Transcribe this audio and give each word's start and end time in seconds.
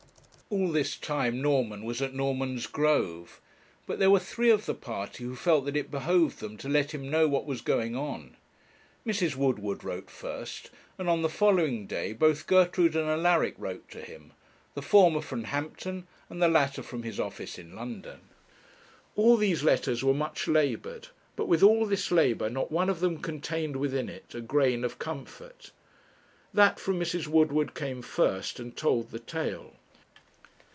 All 0.53 0.69
this 0.69 0.97
time 0.97 1.41
Norman 1.41 1.85
was 1.85 2.01
at 2.01 2.13
Normansgrove; 2.13 3.39
but 3.87 3.99
there 3.99 4.11
were 4.11 4.19
three 4.19 4.49
of 4.49 4.65
the 4.65 4.73
party 4.73 5.23
who 5.23 5.33
felt 5.33 5.63
that 5.63 5.77
it 5.77 5.89
behoved 5.89 6.41
them 6.41 6.57
to 6.57 6.67
let 6.67 6.91
him 6.91 7.09
know 7.09 7.25
what 7.25 7.45
was 7.45 7.61
going 7.61 7.95
on. 7.95 8.35
Mrs. 9.07 9.37
Woodward 9.37 9.85
wrote 9.85 10.09
first, 10.09 10.69
and 10.97 11.07
on 11.07 11.21
the 11.21 11.29
following 11.29 11.87
day 11.87 12.11
both 12.11 12.47
Gertrude 12.47 12.97
and 12.97 13.07
Alaric 13.09 13.55
wrote 13.57 13.87
to 13.91 14.01
him, 14.01 14.33
the 14.73 14.81
former 14.81 15.21
from 15.21 15.45
Hampton, 15.45 16.05
and 16.29 16.41
the 16.41 16.49
latter 16.49 16.83
from 16.83 17.03
his 17.03 17.17
office 17.17 17.57
in 17.57 17.73
London. 17.73 18.19
All 19.15 19.37
these 19.37 19.63
letters 19.63 20.03
were 20.03 20.13
much 20.13 20.49
laboured, 20.49 21.07
but, 21.37 21.45
with 21.47 21.63
all 21.63 21.85
this 21.85 22.11
labour, 22.11 22.49
not 22.49 22.69
one 22.73 22.89
of 22.89 22.99
them 22.99 23.19
contained 23.21 23.77
within 23.77 24.09
it 24.09 24.35
a 24.35 24.41
grain 24.41 24.83
of 24.83 24.99
comfort. 24.99 25.71
That 26.53 26.77
from 26.77 26.99
Mrs. 26.99 27.25
Woodward 27.27 27.73
came 27.73 28.01
first 28.01 28.59
and 28.59 28.75
told 28.75 29.11
the 29.11 29.19
tale. 29.19 29.75